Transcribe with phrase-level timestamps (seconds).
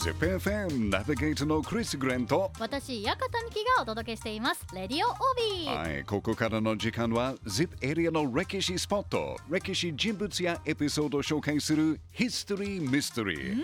[0.00, 4.64] ZIPFM ナビゲートのクリス・グレンと私、館美希がお届けしています。
[4.74, 5.12] レディオオ
[5.58, 5.76] ビー。
[5.76, 13.62] はい、ここからの時間は ZIP エリアの歴史スポット歴史人物やエピソードを紹介するヒストリー・ミステリー、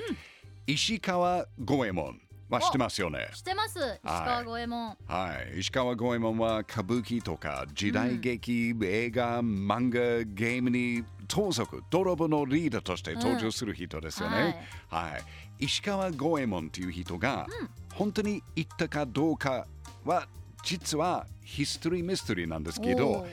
[0.67, 3.28] 石川五右衛門は知ってますよね。
[3.35, 3.79] 知ってます。
[3.79, 4.97] 石川五右衛門。
[5.06, 14.67] はい、石川五右衛門は歌舞伎とか時代劇、映画、漫画、ゲームに盗賊、泥棒のリーダーとして登場する人ですよね。
[14.88, 15.19] は
[15.58, 17.47] い、石川五右衛門という人が、
[17.95, 19.67] 本当に言ったかどうか
[20.05, 20.28] は
[20.62, 23.27] 実はヒストリーミステリーなんですけど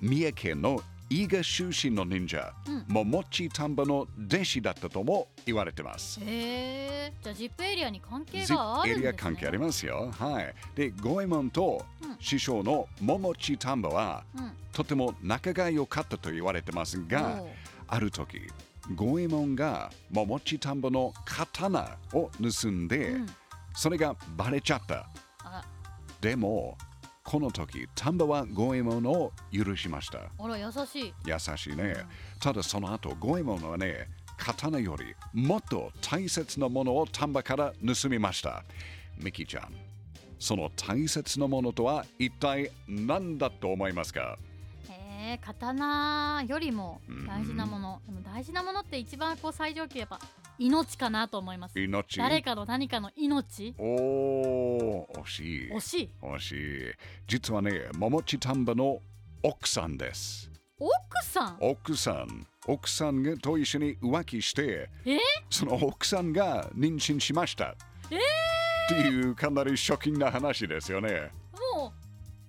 [0.00, 0.80] 三重県の
[1.10, 2.52] 伊賀出身の忍者、
[2.86, 6.20] 桃地丹波の弟子だったとも言われてます。
[6.20, 7.12] へえ。
[7.22, 10.12] じゃあ、ジップエリアに関係があるんです、ね、リア関係ありますよ。
[10.18, 10.54] はい。
[10.74, 11.84] で、五右衛門と
[12.20, 17.42] 師匠の桃地丹波は、うんとても仲が良かったと言われてますが
[17.88, 18.42] ある時、
[18.94, 23.26] 五右衛門が桃地丹波の刀を盗んで、うん
[23.74, 25.08] それがバレちゃった。
[25.44, 25.64] あ
[26.20, 26.76] でも、
[27.30, 30.30] この時、丹波は五右衛門を許しました。
[30.38, 31.14] あら、優しい。
[31.26, 31.94] 優しいね。
[32.40, 38.64] ただその後、五右衛門はね、刀よりもっと大切なものを丹波から盗みました。
[39.18, 39.74] ミキちゃん、
[40.38, 44.38] その大切なものとは一体何だと思いますか？
[44.88, 48.00] へえ、刀よりも大事なもの。
[48.06, 50.18] でも大事なものって一番こう最上級やっぱ
[50.58, 51.78] 命かなと思います。
[51.80, 55.70] 命誰かの何かの命おー、惜しい。
[55.72, 56.10] 惜しい。
[56.20, 56.56] 惜しい。
[57.26, 59.00] 実はね、桃地丹波の
[59.42, 60.50] 奥さんです。
[60.78, 61.56] 奥さん？
[61.60, 62.46] 奥さん。
[62.66, 65.18] 奥さんがと一緒に浮気して、え？
[65.50, 67.74] その奥さんが妊娠しました。
[68.10, 71.30] えっていうかなりショッキングな話ですよね。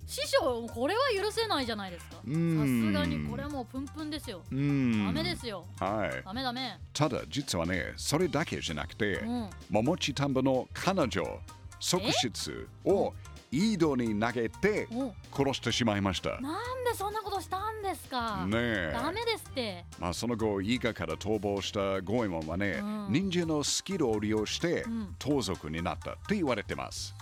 [0.10, 2.16] 師匠これは許せないじゃないですか。
[2.16, 2.24] さん。
[2.26, 4.42] すがにこれはもうプンプンですよ。
[4.52, 5.06] うん。
[5.06, 5.64] ダメですよ。
[5.80, 6.24] はい。
[6.26, 6.80] ダメダメ。
[6.92, 9.50] ただ実はね、それだけじゃなくて、うん。
[9.70, 11.40] 桃地丹波の彼女、
[11.80, 13.14] 側室を
[13.52, 15.14] 井戸に投げてお。
[15.32, 16.42] 殺してしまいました。
[16.42, 18.48] なんでそんなことしたんですか。
[18.48, 18.92] ねえ。
[18.92, 19.86] ダメですって。
[20.00, 23.08] まあ、その後、伊賀から逃亡した五右衛門はね、うん。
[23.12, 25.16] 忍者のスキルを利用してん。
[25.20, 27.14] 盗賊になったって言われてます。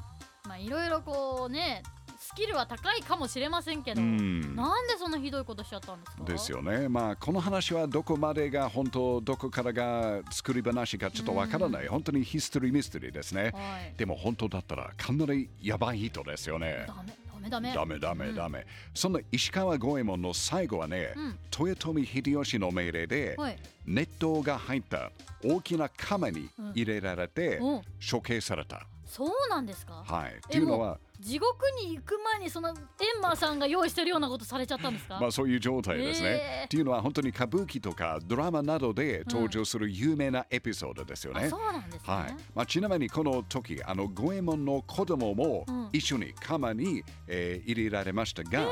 [0.47, 1.83] まあいろいろこうね
[2.27, 6.23] スキルは高いかもしれませんけどうんなんでそんなひどいことしちゃったんですか？
[6.25, 6.89] ですよね。
[6.89, 11.87] まあ、この話はどこまでが本当、どこからが作り話かちょっとわからない。
[11.87, 13.51] 本当にヒストリーミステリーですね。
[13.53, 16.85] はいでも本当だったらかなりやばい人ですよね。
[16.87, 18.65] ダメダメダメダメダメダメ。
[18.93, 25.11] そんな石川五右衛門の最後はね、うん豊臣秀吉の命令で、はい熱湯が入った
[25.45, 28.85] 大きな釜に入れられて、うん処刑された。
[29.07, 30.03] そうなんですか？
[30.05, 30.35] はい。
[30.35, 32.73] っていうのは、地獄に行く前にそのエ
[33.17, 35.17] ンマさんが用意してるようなことされちゃったんですか？
[35.19, 36.27] まあそういう状態ですね。
[36.29, 36.65] えー。
[36.65, 41.45] っていうのは本当に歌舞伎とかドラマなどで登場する有名なエピソードですよね。
[41.45, 41.99] あそうなんですね。
[42.05, 42.35] はい。
[42.53, 48.67] まあ、ちなみにこの時あの五右衛門の子供もうん一緒に釜に、えー入れられましたが、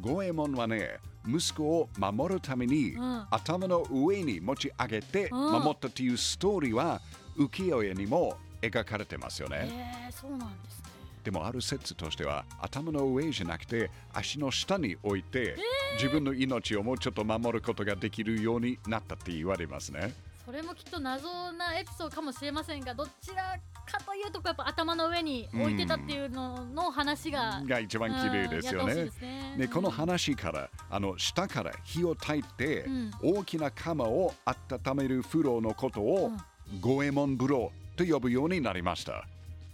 [0.00, 3.26] 五右衛門はね息子を守るために、うん。
[3.30, 5.52] 頭の上に持ち上げてうん。
[5.52, 7.00] 守ったというストーリーは
[7.36, 8.36] 浮世絵にも
[8.70, 9.68] 描かれてますよね。
[10.06, 10.84] えー、そうなんですね。
[11.24, 15.56] でもある説としては頭の上じゃなくて足の下に置いて、
[15.94, 20.12] 自分の命をもうちょっと守ることができるようになったって言われますね。
[20.44, 23.58] それもきっと謎なエピソードかもしれませんがどちら
[23.90, 28.94] かというとやっぱ頭の上に置いてたっていうのの話が、が一番綺麗ですよね。
[28.94, 29.54] ね。
[29.56, 33.10] でこの話からあの下から火を焚いて、うん。
[33.22, 36.30] 大きな釜を温める風呂のことを、
[36.70, 36.80] うん。
[36.80, 39.26] 五右衛門風呂と呼ぶようになりました。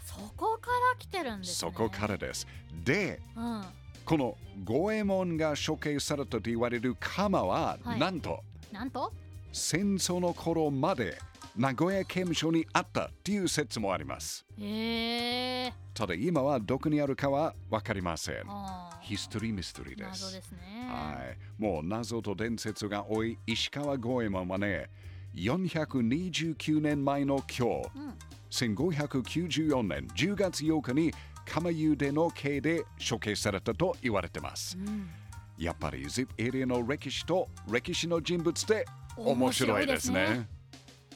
[0.04, 1.70] そこから来てるんですね。
[1.72, 2.46] そこからです。
[2.84, 3.64] で、うん。
[4.04, 7.98] この五右衛門が処刑されたと言われる釜は、はい。
[7.98, 8.42] なんと
[8.72, 9.12] なんと？
[9.52, 11.18] 戦争の頃まで
[11.56, 14.44] 名古屋刑務所にあったっていう説もあります。
[14.58, 15.72] へえ。
[15.92, 18.44] ただ今はどこにあるかは分かりません。
[18.46, 20.88] あヒストリーミステリーですね。
[20.88, 24.88] はい、もう謎と伝説が多い石川五右衛門はね、
[25.34, 28.14] 429年前の今日、うん
[28.50, 31.12] 1594年10月8日に
[31.46, 34.76] 釜湯での刑で処刑されたと言われてます。
[34.76, 35.08] うん
[35.56, 40.28] やっぱり ZIP エリアの歴史と歴史の人物って面白いですね。
[40.28, 40.48] ね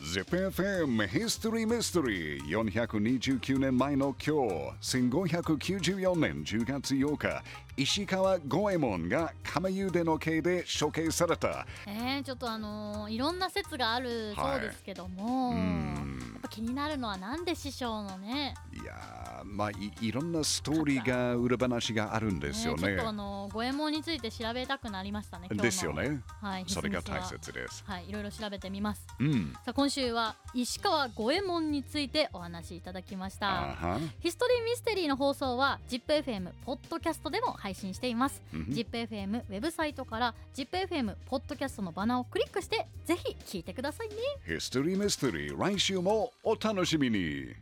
[0.02, 4.46] ZIPFM History Mystery 429年前の今
[4.81, 7.43] 日1594年10月8日
[7.76, 11.67] 石川五右衛門が釜湯での刑で処刑された。
[11.87, 18.55] えー、ちょっとあのーいろんな説があるそうですけども、うやんっぱ気になるのはなんで師匠のね？
[18.73, 22.82] いやーまあいいろんなストーリーが裏話があるんですよね。
[22.82, 26.23] ちょっとあの五右衛門について調べたくなりましたねですよね。
[26.41, 27.82] はいそれが大切です。
[27.87, 29.06] はいいろいろ調べてみます。
[29.19, 29.53] うん。
[29.55, 33.77] さあ今週は石川五右衛門についてお話しいただきました。
[33.81, 33.99] Uh-huh.
[34.20, 38.75] ヒストリーミステリーの放送は ZIPFM ポッドキャストでも配信しています、Mhm.
[38.75, 44.16] ZIPFM ウェブサイトから ZIPFM ポッドキャストのバナーをクリックしてぜひ聞いてくださいね。
[44.46, 47.55] History Mystery 来週もお楽しみに